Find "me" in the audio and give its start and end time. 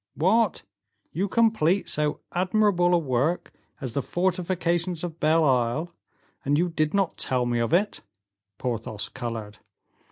7.45-7.59